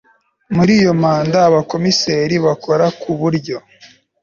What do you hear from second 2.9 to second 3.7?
ku buryo